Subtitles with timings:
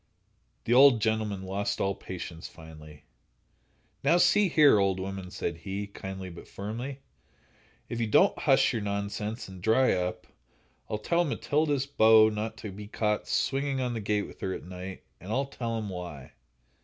[0.63, 3.03] The old gentleman lost all patience, finally.
[4.03, 7.01] "Now, see here, old woman," said he, kindly, but firmly;
[7.87, 10.25] "if you don't hush your nonsense and dry up,
[10.89, 14.63] I'll tell Matilda's beaux not to be caught swinging on the gate with her at
[14.63, 16.33] night, and I'll tell 'em why."